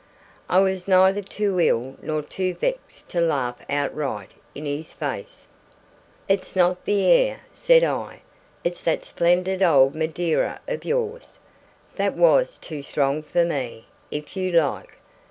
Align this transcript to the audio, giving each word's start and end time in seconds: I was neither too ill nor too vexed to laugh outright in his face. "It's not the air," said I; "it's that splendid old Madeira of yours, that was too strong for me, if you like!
I 0.49 0.61
was 0.61 0.87
neither 0.87 1.21
too 1.21 1.59
ill 1.59 1.95
nor 2.01 2.23
too 2.23 2.55
vexed 2.55 3.07
to 3.09 3.21
laugh 3.21 3.57
outright 3.69 4.31
in 4.55 4.65
his 4.65 4.93
face. 4.93 5.45
"It's 6.27 6.55
not 6.55 6.85
the 6.85 7.05
air," 7.05 7.41
said 7.51 7.83
I; 7.83 8.23
"it's 8.63 8.81
that 8.81 9.03
splendid 9.03 9.61
old 9.61 9.93
Madeira 9.93 10.59
of 10.67 10.85
yours, 10.85 11.37
that 11.97 12.15
was 12.17 12.57
too 12.57 12.81
strong 12.81 13.21
for 13.21 13.45
me, 13.45 13.85
if 14.09 14.35
you 14.35 14.51
like! 14.53 14.97